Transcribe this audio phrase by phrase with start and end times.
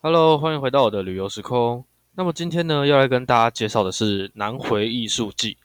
[0.00, 1.84] Hello，欢迎回到我的旅游时空。
[2.12, 5.58] 那么今天呢，要来跟大家介绍的是南回艺术季。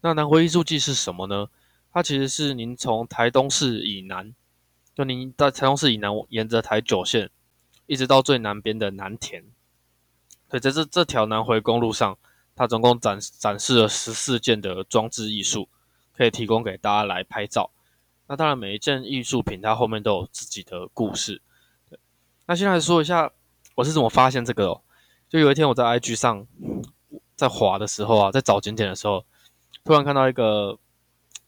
[0.00, 1.46] 那南回艺术季是什么呢？
[1.92, 4.34] 它其实是您从台东市以南，
[4.92, 7.30] 就您在台东市以南，沿着台九线，
[7.86, 9.44] 一直到最南边的南田。
[10.48, 12.18] 对，在这这条南回公路上，
[12.56, 15.68] 它总共展展示了十四件的装置艺术，
[16.12, 17.70] 可以提供给大家来拍照。
[18.26, 21.40] 那当然，每一件艺术品它后面都有自己的故事。
[21.88, 22.00] 对，
[22.46, 23.30] 那先来说一下。
[23.80, 24.82] 我是怎么发现这个哦？
[25.28, 26.46] 就有一天我在 IG 上
[27.34, 29.24] 在滑的时候啊，在找景点的时候，
[29.84, 30.78] 突然看到一个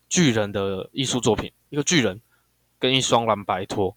[0.08, 2.22] 巨人的艺术作品，一个巨人
[2.78, 3.94] 跟一双蓝白拖。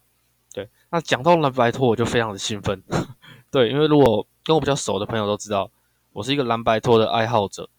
[0.52, 2.82] 对，那讲到蓝白拖，我就非常的兴奋。
[3.50, 5.70] 对，因为如果跟我比较熟的朋友都知道，
[6.12, 7.70] 我是一个蓝白拖的爱好者，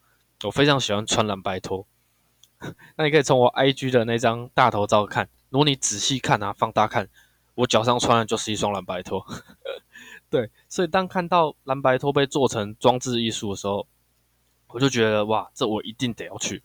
[0.43, 1.85] 我非常喜欢穿蓝白拖。
[2.97, 7.07] 那你可以从我 IG 的那张大头照看，如果你仔细看啊，放大看，
[7.53, 9.23] 我脚上穿的就是一双蓝白拖。
[10.29, 13.87] 对，所以当看到蓝白拖被做成装置艺术的时候，
[14.67, 16.61] 我就觉得哇，这我一定得要去，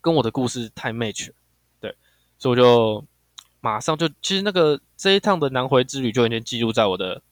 [0.00, 1.34] 跟我的故事太 match 了。
[1.80, 1.96] 对，
[2.38, 3.06] 所以我就
[3.60, 7.22] 马上就，其实那个这一趟的南回之旅就已经记录在我的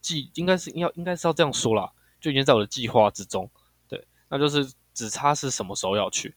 [0.00, 3.50] 计，应该是要应该是要这样说啦，就已经在我的计划之中。
[3.86, 6.34] 对，那就是只差是什么时候要去。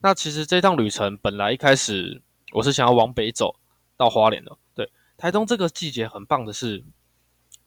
[0.00, 2.20] 那其实这趟旅程本来一开始
[2.52, 3.56] 我是想要往北走
[3.96, 4.56] 到花莲的。
[4.74, 6.82] 对台东这个季节很棒的是，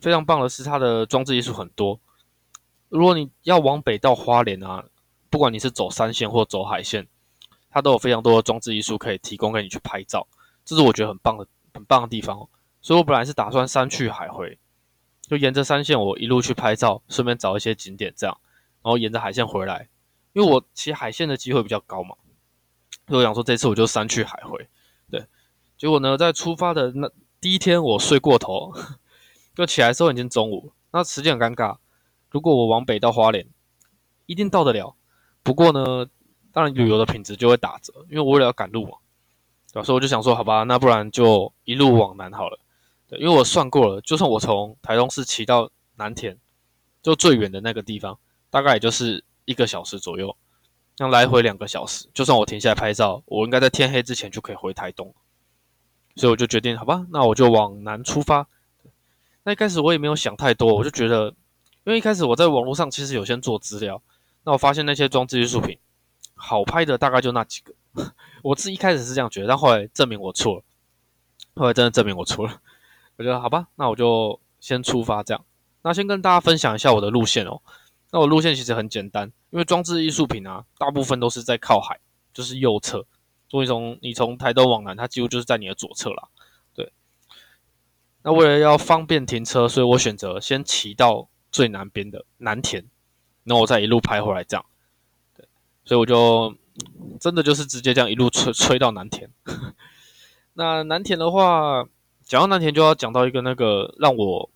[0.03, 1.97] 非常棒的是它的装置艺术很多。
[2.89, 4.83] 如果你要往北到花莲啊，
[5.29, 7.07] 不管你是走山线或走海线，
[7.69, 10.27] 它都有非常多的装置艺术可以提供给你去拍照，
[10.65, 12.49] 这是我觉得很棒的、很棒的地方。
[12.81, 14.59] 所以我本来是打算山去海回，
[15.21, 18.38] 就沿着山线我一路去拍照，顺便找一些景点这样，
[18.83, 19.88] 然后沿着海线回来。
[20.33, 22.17] 因为我骑海线的机会比较高嘛，
[23.07, 24.67] 所以我想说这次我就山去海回。
[25.09, 25.25] 对，
[25.77, 27.09] 结果呢，在出发的那。
[27.41, 28.73] 第一天我睡过头，
[29.55, 31.77] 就起来的时候已经中午，那时间很尴尬。
[32.31, 33.47] 如果我往北到花莲，
[34.25, 34.95] 一定到得了。
[35.43, 36.07] 不过呢，
[36.51, 38.97] 当然旅游的品质就会打折，因为我为了要赶路嘛，
[39.72, 39.83] 对吧？
[39.83, 42.59] 所以我就想说，好吧，那不然就一路往南好了。
[43.07, 46.38] 对，因为我算过了，就算我从台东市骑到南田，
[47.03, 48.17] 就最远的那个地方，
[48.49, 50.35] 大概也就是一个小时左右，
[50.97, 52.07] 那来回两个小时。
[52.13, 55.13] 就算我停下来拍照，我应该在天黑之前就可以回台东。
[56.16, 58.47] 所以我就决定，好吧，那我就往南出发。
[59.43, 61.27] 那一开始我也没有想太多，我就觉得，
[61.83, 64.01] 因为一开始我在网络上其实有先做资料，
[64.43, 65.77] 那我发现那些装置艺术品
[66.33, 67.73] 好拍的大概就那几个。
[68.41, 70.63] 我自己一开始是这样觉得，但后来证明我错了。
[71.55, 72.61] 后来真的证明我错了。
[73.17, 75.45] 我觉得好吧，那我就先出发这样。
[75.83, 77.61] 那先跟大家分享一下我的路线哦。
[78.11, 81.99] 那我路线其实很简单，因为装置艺术品啊，大部分都是在靠海，
[82.33, 83.05] 就是右侧。
[83.49, 86.27] 所以从你从台东往南，它几乎就是在你的左侧啦。
[88.23, 92.85] 那为了要方便停车，所以我选择先骑到最南边的南田，
[93.44, 94.66] 然后我再一路拍回来，这样。
[95.35, 95.45] 对，
[95.84, 96.56] 所以我就
[97.19, 99.29] 真的就是直接这样一路吹吹到南田。
[100.56, 101.85] 那南田的话，
[102.23, 104.50] 讲到南田就要讲到一个那个让我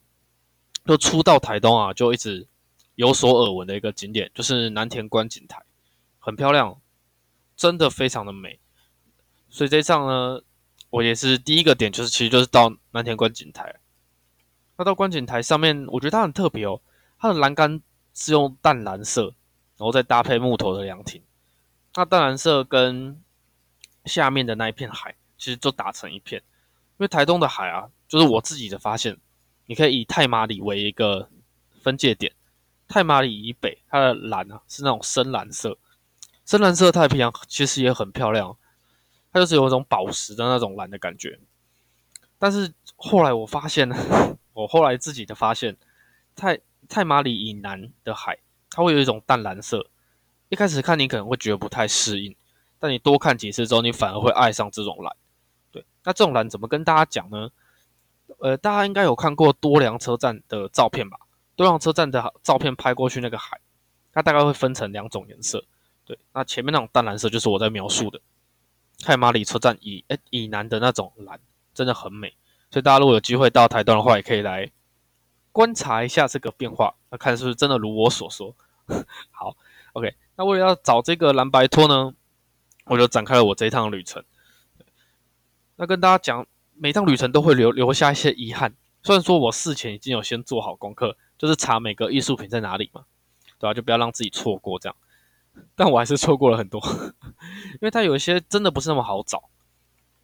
[0.85, 2.47] 就初到台东啊，就一直
[2.95, 5.61] 有所耳闻的一个景点，就是南田观景台，
[6.19, 6.79] 很漂亮，
[7.57, 8.59] 真的非常的美。
[9.49, 10.41] 所以这上呢，
[10.89, 13.75] 我也是第一个点，就是其实就是到南田观景台。
[14.77, 16.79] 那到观景台上面，我觉得它很特别哦，
[17.19, 17.81] 它的栏杆
[18.13, 19.23] 是用淡蓝色，
[19.77, 21.21] 然后再搭配木头的凉亭。
[21.95, 23.21] 那淡蓝色跟
[24.05, 26.41] 下面的那一片海，其实就打成一片。
[26.99, 29.17] 因为台东的海啊，就是我自己的发现，
[29.65, 31.29] 你可以以太马里为一个
[31.81, 32.31] 分界点，
[32.87, 35.77] 太马里以北，它的蓝啊是那种深蓝色，
[36.45, 38.55] 深蓝色太平洋其实也很漂亮。
[39.39, 41.39] 就是有一种宝石的那种蓝的感觉，
[42.39, 43.89] 但是后来我发现，
[44.53, 45.77] 我后来自己的发现，
[46.35, 48.37] 太太马里以南的海，
[48.69, 49.89] 它会有一种淡蓝色。
[50.49, 52.35] 一开始看你可能会觉得不太适应，
[52.79, 55.15] 但你多看几次之后，你反而会爱上这种蓝。
[55.71, 57.49] 对，那这种蓝怎么跟大家讲呢？
[58.39, 61.17] 呃，大家应该有看过多良车站的照片吧？
[61.55, 63.59] 多良车站的照片拍过去那个海，
[64.13, 65.63] 它大概会分成两种颜色。
[66.05, 68.21] 对，那前面那种淡蓝色就是我在描述的。
[69.03, 71.39] 太马里车站以诶以南的那种蓝
[71.73, 72.35] 真的很美，
[72.71, 74.71] 所以大家如果有机会到台东的话，也可以来
[75.51, 78.55] 观察一下这个变化，那看是不是真的如我所说。
[79.31, 79.55] 好
[79.93, 82.13] ，OK，那为了要找这个蓝白托呢，
[82.85, 84.23] 我就展开了我这一趟旅程。
[85.75, 88.73] 那跟大家讲，每趟旅程都会留留下一些遗憾。
[89.03, 93.05] 虽然说我事前已经有先做好功课，就是查每个艺术品在哪里嘛，
[93.59, 93.73] 对吧？
[93.73, 94.95] 就不要让自己错过这样。
[95.75, 96.81] 但我还是错过了很多，
[97.79, 99.43] 因为它有一些真的不是那么好找。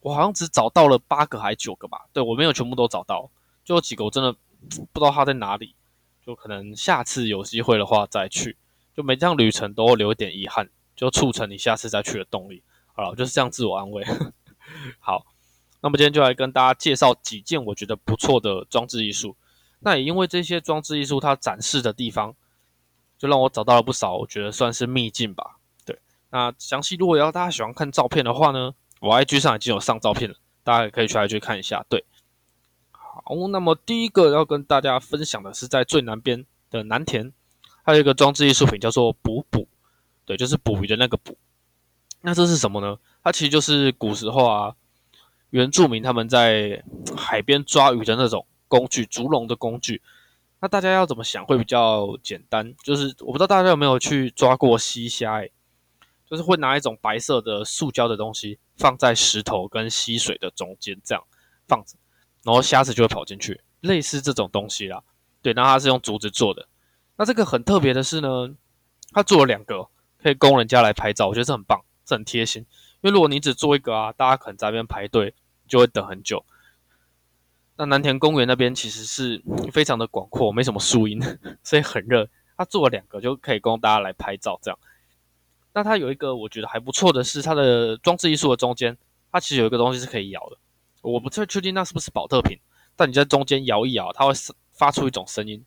[0.01, 3.29] 我好像只找到了八个还九个吧，对我没有全部都找到，
[3.63, 4.33] 就有几个我真的
[4.91, 5.75] 不知道它在哪里，
[6.25, 8.57] 就可能下次有机会的话再去。
[8.93, 12.61] 就每趟旅程都会留一点遗憾，就促成你下次再去的动力。
[12.93, 14.03] 好了，就是这样自我安慰。
[14.99, 15.25] 好，
[15.79, 19.35] 那么今天就来跟大家介绍几件我觉得不错的装置艺术。
[19.79, 22.35] 那也因为这些装置艺术它展示的地方，
[23.17, 25.57] 就让我找到了不少，我觉得算是秘境吧。
[26.33, 31.85] 那详细如果要大家喜欢看照片的话呢，我 IG 上已经有上照片了，大家也可以去 IG 看一下。
[31.87, 32.03] 对，
[32.89, 37.31] 好，那么第一个要跟大家分享的是在最南边的南田。
[37.83, 39.67] 还有一个装置艺术品叫做捕捕，
[40.25, 41.37] 对，就是捕鱼的那个捕。
[42.21, 42.97] 那这是什么呢？
[43.21, 44.73] 它其实就是古时候啊，
[45.51, 46.81] 原住民他们在
[47.15, 50.01] 海边抓鱼的那种工具，竹笼的工具。
[50.61, 52.73] 那大家要怎么想会比较简单？
[52.83, 55.49] 就是我不知道大家有没有去抓过溪虾，哎，
[56.33, 61.23] 就是会拿一种白色的塑胶的东西放在石头跟溪水的中间，这样
[61.67, 61.95] 放着，
[62.43, 65.03] 然后虾子就会跑进去，类似这种东西啦。
[65.43, 66.67] 对，那它是用竹子做的。
[67.17, 68.49] 那这个很特别的是呢，
[69.11, 69.87] 它做了两个，
[70.17, 72.65] 可以供人家来拍照，我觉得这很棒，这很贴心。
[73.01, 75.35] 因为如果你只做一个啊，大家可能在那边排队
[75.67, 76.43] 就会等很久。
[77.77, 81.21] 那南田公园那边其实是非常的广阔，没什么树荫，
[81.63, 82.27] 所以很热。
[82.55, 84.79] 他做了两个就可以供大家来拍照，这样。
[85.73, 88.97] 那它有一个我觉得还不错的是，它的装置艺术的中间，
[89.31, 90.57] 它其实有一个东西是可以摇的。
[91.01, 92.57] 我不太确定那是不是保特瓶，
[92.95, 94.33] 但你在中间摇一摇，它会
[94.71, 95.65] 发出一种声音。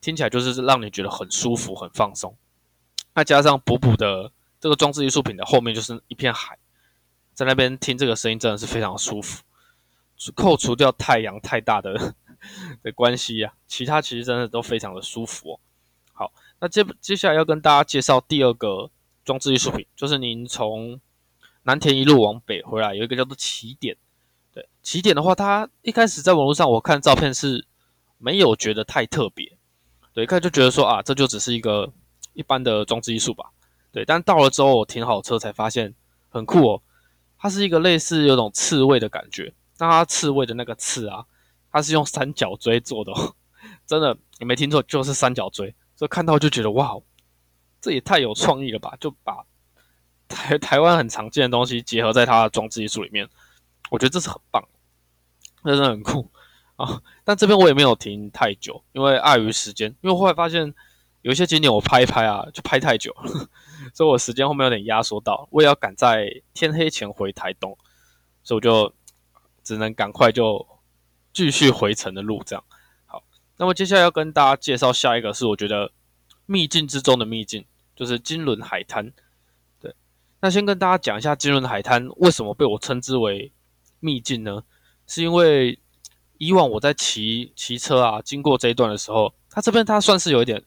[0.00, 2.36] 听起来就是让你觉得很舒服、很放松。
[3.14, 4.30] 那加上补补的
[4.60, 6.58] 这个装置艺术品的后面就是一片海，
[7.32, 9.42] 在那边听这个声音真的是非常舒服。
[10.34, 12.14] 扣除掉太阳太大的
[12.82, 15.60] 的关系呀，其他其实真的都非常的舒服哦。
[16.12, 18.90] 好，那接接下来要跟大家介绍第二个
[19.24, 21.00] 装置艺术品，就是您从
[21.62, 23.96] 南田一路往北回来，有一个叫做起点。
[24.52, 27.66] 对，起点的话，它一开始在网络上我看照片是
[28.18, 29.56] 没有觉得太特别。
[30.12, 31.92] 对，一看就觉得说啊，这就只是一个
[32.34, 33.50] 一般的装置艺术吧。
[33.90, 35.94] 对，但到了之后，我停好车才发现
[36.28, 36.82] 很酷哦。
[37.38, 41.24] 它是一个类似有种刺猬的感觉，那它刺猬的那个刺啊，
[41.72, 43.12] 它是用三角锥做的，
[43.86, 45.74] 真的你没听错，就是三角锥。
[45.96, 46.94] 所以看到就觉得哇，
[47.84, 48.96] 这也太有创意了吧！
[48.98, 49.44] 就把
[50.26, 53.28] 台 台湾很常见的东西结合在它的装置艺术里面，
[53.90, 54.66] 我觉得这是很棒，
[55.62, 56.30] 真的很酷。
[56.76, 59.94] 啊，但这边我也没有停太久，因为碍于时间。
[60.00, 60.74] 因为后来发现
[61.20, 63.30] 有一些景点我拍一拍啊，就拍太久了，
[63.92, 67.76] 所以我时间后面有点压缩到，我也要赶在天黑前回台东，
[68.42, 68.94] 所以我就
[69.62, 70.66] 只能赶快就
[71.34, 72.42] 继续回程的路。
[72.46, 72.64] 这样
[73.04, 73.22] 好，
[73.58, 75.92] 那么接下来要跟大家介绍下一个是我觉得
[76.46, 77.64] 秘境之中的秘境，
[77.94, 79.12] 就是金轮海滩。
[79.80, 79.94] 对，
[80.40, 83.52] 那先跟大家讲一下金轮海滩为什么被我称之为
[84.00, 84.62] 秘境呢？
[85.06, 85.78] 是因为
[86.38, 90.62] 以往我在骑骑车啊，经过这一段的时候，它这边它算是有一点，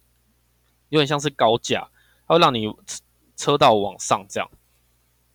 [0.90, 1.90] 有点像是高架，
[2.28, 2.72] 它会让你
[3.36, 4.50] 车道往上这样，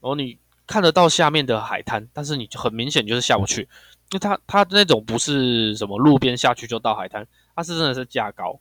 [0.00, 8.58] 然后你看得到下面的海滩，但是你很明显就是下不去，因为它它那种不是什么路边下去就到海滩，它是真的是架高。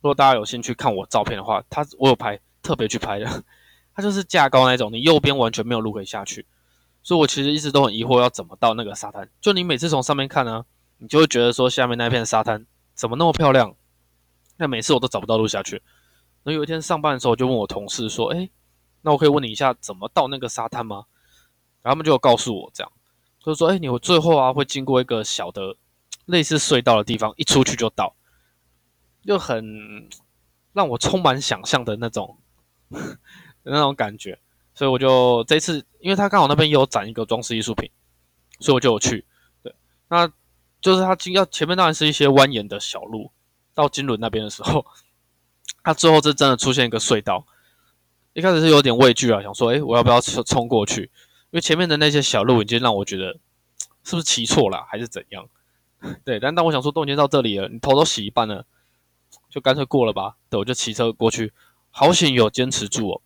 [0.00, 3.44] 如果大家有兴趣看我照片的话，它我有拍特别去拍的，
[3.94, 6.46] 它就是架高那种，你右边完全没有路可以下去，
[7.02, 10.64] 所以我其实一直都很疑惑要怎么到那个沙滩，就你每次从上面看呢。
[10.98, 12.64] 你就会觉得说下面那片沙滩
[12.94, 13.74] 怎么那么漂亮？
[14.56, 15.82] 那每次我都找不到路下去。
[16.44, 18.48] 那有一天上班的时候，就问我同事说：“哎，
[19.00, 21.06] 那我可以问你一下怎么到那个沙滩吗？”
[21.82, 22.92] 然后他们就告诉我这样，
[23.40, 25.74] 就是说：“哎，你最后啊会经过一个小的
[26.26, 28.14] 类似隧道的地方，一出去就到，
[29.26, 30.08] 就很
[30.72, 32.38] 让我充满想象的那种
[33.64, 34.38] 那种感觉。”
[34.74, 37.90] 所以我就这次，因为他刚好那边有展一个装饰艺术品，
[38.60, 39.24] 所以我就有去。
[39.62, 39.74] 对，
[40.08, 40.30] 那。
[40.80, 43.30] 就是他经要前面当然是一些蜿蜒的小路，
[43.72, 44.84] 到金轮那边的时候，
[45.84, 47.46] 他最后是真的出现一个隧道。
[48.32, 51.02] 一开始是有点畏惧啊，想说，哎，我要不要冲冲过去？
[51.02, 51.10] 因
[51.52, 53.34] 为前面的那些小路已经让我觉得
[54.02, 55.48] 是不是骑错了，还是怎样？
[56.24, 58.66] 对，但当我想说都已经到这里了，你头都洗一半了，
[59.48, 60.34] 就干脆过了吧。
[60.50, 61.52] 对，我就骑车过去，
[61.92, 63.22] 好险有坚持住哦。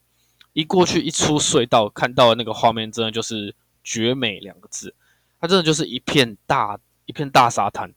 [0.52, 4.94] 一过去一出隧道，看到的那个画面真的就是绝美两个字，
[5.40, 6.78] 它真的就是一片大。
[7.08, 7.94] 一片大沙滩，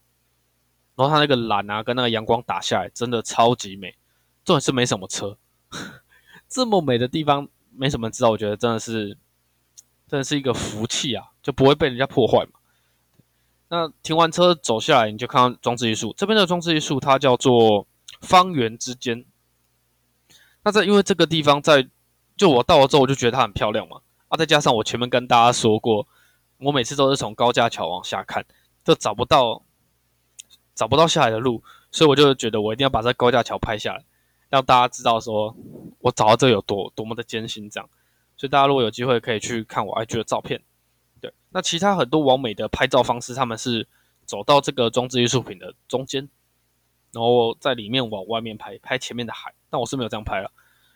[0.95, 3.95] 然后它那个蓝啊，跟那个阳光打下来，真的超级美。
[4.45, 5.35] 重点是没什么车，
[6.47, 9.17] 这么美的地方没什么知道，我觉得真的是，
[10.07, 12.59] 真的是一个福气啊，就不会被人家破坏嘛。
[13.69, 16.13] 那停完车走下来，你就看到装置艺术。
[16.15, 17.88] 这边的装置艺术它叫做
[18.21, 19.25] 方圆之间。
[20.63, 21.88] 那在因为这个地方在，
[22.36, 24.01] 就我到了之后我就觉得它很漂亮嘛。
[24.28, 26.08] 啊，再加上我前面跟大家说过，
[26.58, 28.46] 我每次都是从高架桥往下看。
[28.84, 29.62] 就找不到
[30.74, 31.62] 找不到下来的路，
[31.92, 34.04] 所以我就觉得我一定要把这高架桥拍下来，
[34.50, 35.56] 让大家知道说
[36.00, 37.89] 我找到这有多多么的艰辛这样。
[38.38, 40.62] 所以大家如果有机会可以去看我 IG 的照片。
[41.20, 43.86] 对，那其他很多完美的拍照方式，他们是
[44.25, 46.30] 走到这个装置艺术品的中间，
[47.12, 49.54] 然后在里面往外面拍，拍前面的海。
[49.70, 50.51] 但我是没有这样拍了，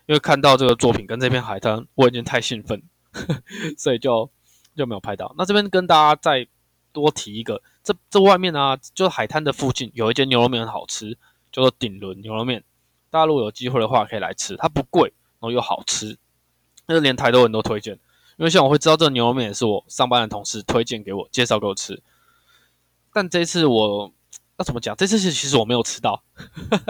[0.08, 2.82] 因为看到这个作品跟这片海滩，我已经太兴奋，
[3.77, 4.29] 所以就
[4.75, 5.34] 就没有拍到。
[5.38, 6.48] 那这边跟大家再
[6.91, 11.17] 多提一个，这这外面啊，就是海滩的附近有一间牛肉面很好吃，
[11.51, 12.63] 叫做顶轮牛肉面。
[13.12, 16.17] 大家如果有机会的话，可以来吃，它不贵，然后又好吃，
[16.88, 17.93] 那连台都人都推荐。
[18.38, 22.01] 因为像我会知道这个牛肉面也是我上班的同事推荐给我介绍给我吃，
[23.13, 24.12] 但这次我
[24.57, 24.95] 要怎么讲？
[24.95, 26.24] 这次是其实我没有吃到，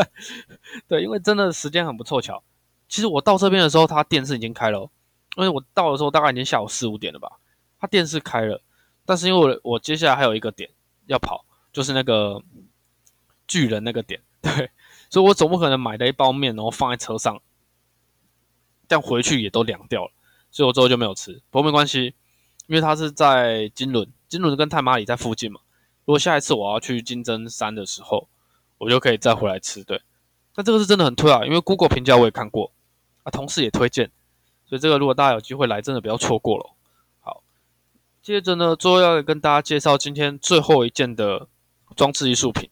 [0.87, 2.43] 对，因为真的时间很不凑巧。
[2.89, 4.89] 其实我到这边的时候，他电视已经开了，
[5.37, 7.39] 因为我到的时候大概已经下午四五点了吧，
[7.79, 8.61] 他电视开了，
[9.05, 10.69] 但是因为我我接下来还有一个点
[11.07, 12.41] 要跑，就是那个
[13.47, 14.69] 巨人那个点， 对，
[15.09, 17.41] 所以我总不可能买了一包面然后放在车上，
[18.87, 20.11] 这样回去也都凉掉了。
[20.51, 22.13] 所以我之后就没有吃，不过没关系，
[22.67, 25.61] 因为他是在金轮，金轮跟太马里在附近嘛。
[26.05, 28.27] 如果下一次我要去金针山的时候，
[28.77, 29.83] 我就可以再回来吃。
[29.83, 30.01] 对，
[30.55, 32.71] 那这个是真的很推啊，因为 Google 评价我也看过，
[33.23, 34.11] 啊，同事也推荐，
[34.65, 36.71] 所以这个如果大家有机会来，真的不要错过了。
[37.21, 37.43] 好，
[38.21, 41.47] 接着呢，最后要跟大家介绍今天最后一件的
[41.95, 42.69] 装置艺术品，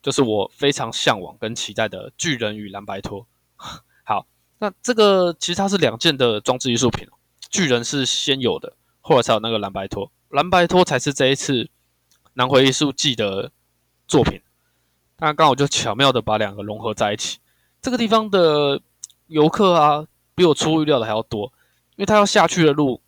[0.00, 3.26] 就是我非常向往跟期待的巨人与蓝白托。
[4.04, 4.26] 好
[4.58, 7.06] 那这个其实它是两件的装置艺术品，
[7.50, 11.68] 巨人是先有的，后来才有那个蓝白托，蓝白托才是这一次
[12.34, 13.52] 南回艺术季的
[14.06, 14.40] 作品。
[15.18, 17.38] 那刚好就巧妙的把两个融合在一起。
[17.80, 18.80] 这个地方的
[19.26, 21.52] 游客啊，比我出预料的还要多，
[21.96, 23.00] 因为他要下去的路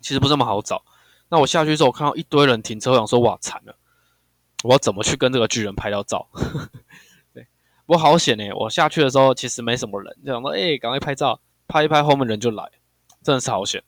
[0.00, 0.84] 其实不这么好找。
[1.28, 3.76] 那我下去之后，我看到一堆人停车，我想说哇惨了，
[4.64, 6.28] 我要怎么去跟这个巨人拍到照？
[7.86, 8.52] 我好险哎！
[8.52, 12.70] 我下去的时候其实没什么人，就想说，哎，赶快拍照，拍一拍，后面人就来，
[13.22, 13.82] 真的是好险。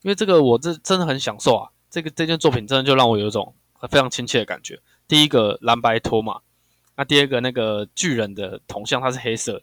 [0.00, 3.54] 因为这个我这真的很享受啊，这个这件作品真的就让我有一种
[3.90, 4.80] 非常亲切的感觉。
[5.08, 6.40] 第一个蓝白托马，
[6.96, 9.62] 那第二个那个巨人的铜像它是黑色，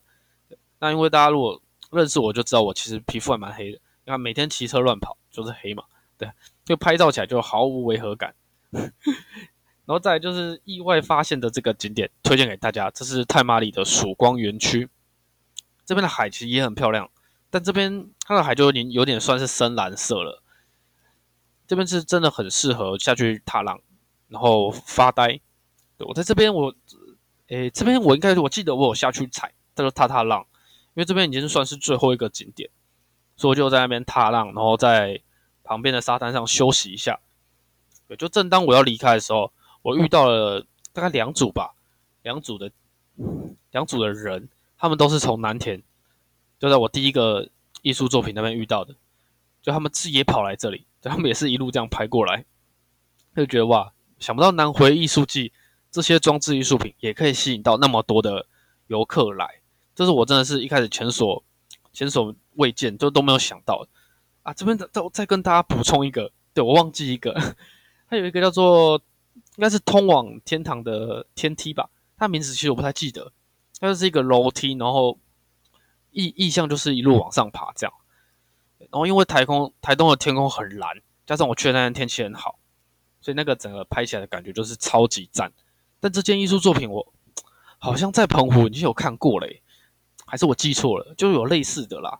[0.79, 5.83] 那因为大家如果认识我就知道我其实皮肤还蛮黑的，你看每天骑车乱跑就是黑嘛，
[6.17, 6.29] 对，
[6.65, 8.35] 就拍照起来就毫无违和感。
[8.71, 12.91] 然后再就是意外发现的这个景点，推荐给大家。
[12.91, 14.89] 这是泰马里的曙光园区，
[15.85, 17.09] 这边的海其实也很漂亮，
[17.49, 20.43] 但这边它的海就有点有点算是深蓝色了。
[21.67, 23.79] 这边是真的很适合下去踏浪，
[24.29, 25.39] 然后发呆。
[25.99, 26.73] 我在这边，我
[27.47, 30.41] 诶这边我应该我记得我有下去踩，叫做踏踏浪，
[30.95, 32.69] 因为这边已经算是最后一个景点，
[33.35, 35.21] 所以我就在那边踏浪，然后在
[35.63, 37.19] 旁边的沙滩上休息一下。
[38.07, 39.51] 对，就正当我要离开的时候。
[39.83, 41.73] 我遇到了大概两组吧，
[42.21, 42.69] 两组的
[43.71, 45.81] 两组的人，他们都是从南田，
[46.59, 47.47] 就在我第一个
[47.83, 48.95] 艺术作品那边遇到的，
[49.61, 52.45] 就他们自己也跑来这里，他们也是一路这样拍过来，
[53.35, 55.51] 就觉得哇，想不到南回艺术季
[55.91, 58.45] 这些装置艺术品也可以吸引到那么多的
[58.87, 59.61] 游客来，
[59.95, 61.43] 这是我真的是一开始前所
[61.93, 63.87] 前所未见，就都没有想到
[64.43, 64.53] 啊！
[64.53, 67.33] 这边再再跟大家补充一个，对我忘记一个，
[68.09, 69.01] 它有一个叫做。
[69.55, 73.31] 应该是通往天堂的天梯吧，它名字其实我不太记得，
[73.79, 75.17] 它就是一个楼梯，然后
[76.11, 77.93] 意意向就是一路往上爬这样。
[78.79, 82.59] 然后因为台空台东的天空很蓝，加上我去的那天天气很好，
[83.21, 85.51] 所以那个整个拍起来的感觉就是超级赞。
[85.99, 87.13] 但这件艺术作品我
[87.77, 89.61] 好像在澎湖已经有看过嘞，
[90.25, 91.13] 还是我记错了？
[91.15, 92.19] 就有类似的啦。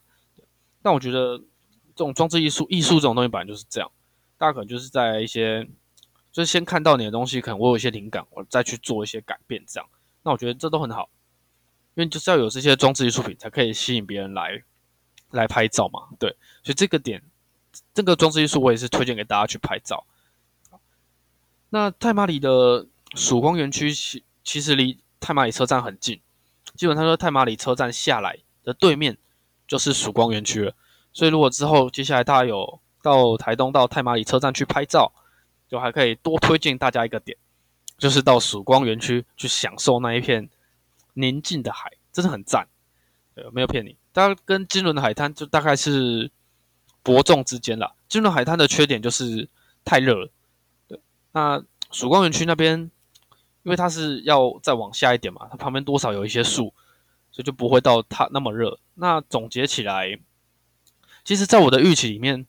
[0.82, 3.92] 但我觉得这种装置艺术，艺术这种东西本来就是这样，
[4.38, 5.68] 大家可能就是在一些。
[6.30, 9.90] 就是先看到你的东西，可能我有一些灵感，我再去做一些改变，这样。
[10.22, 11.10] 那我觉得这都很好，
[11.96, 14.62] 因为就是要有这些装置艺术品，才可以吸引别人来
[15.31, 16.07] 来拍照嘛。
[16.19, 16.29] 对，
[16.63, 17.22] 所以这个点，
[17.93, 20.05] 这个装置艺术我也是推荐给大家去拍照。
[21.69, 26.22] 那太马里的曙光园区其其实离太马里车站很近，
[26.75, 29.17] 基本上说太马里车站下来的对面
[29.67, 30.74] 就是曙光园区了。
[31.12, 35.12] 所以如果之后接下来大家有到台东到太马里车站去拍照，
[35.67, 37.38] 就还可以多推荐大家一个点，
[37.98, 40.50] 就是到曙光园区去享受那一片
[41.15, 42.67] 宁静的海，真的很赞。
[43.36, 43.98] 呃，没有骗你。
[44.18, 46.32] 大家跟金轮的海滩就大概是
[47.04, 47.96] 伯仲之间了。
[48.10, 49.48] 金轮海滩的缺点就是
[49.86, 50.32] 太热了。
[50.88, 51.00] 对，
[51.34, 52.90] 那曙光园区那边，
[53.62, 56.74] 因为它是要再往下一点嘛，它旁边多少有一些树，
[57.32, 58.80] 所以就不会到它那么热。
[58.96, 60.20] 那总结起来，
[61.24, 62.48] 其实，在我的预期里面。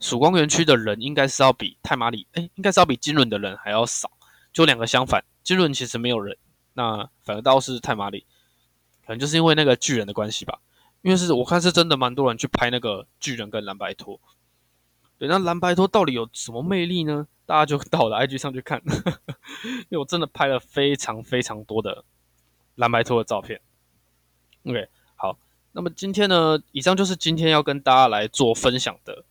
[0.00, 4.12] 曙光园区的人应该是要比泰马里，哎，应该是要比金轮的人还要少，
[4.52, 5.24] 就两个相反。
[5.42, 6.36] 金轮其实没有人，
[6.74, 8.24] 那反而倒是泰马里，
[9.04, 10.60] 可能就是因为那个巨人的关系吧。
[11.02, 14.20] 因为是我看是真的蛮多人去拍那个巨人跟蓝白托。
[15.18, 17.26] 对，那蓝白托到底有什么魅力呢？
[17.44, 18.82] 大家就到我的 IG 上去看，
[19.64, 22.04] 因为我真的拍了非常非常多的
[22.74, 23.60] 蓝白托的照片。
[24.64, 25.38] OK，好，
[25.72, 29.24] 那么今天呢，以上就是今天要跟大家来做分享的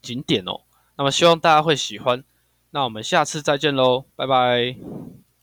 [0.00, 0.62] 景点哦。
[0.96, 2.24] 那么希望大家会喜欢，
[2.70, 5.25] 那我们下次再见喽，拜拜。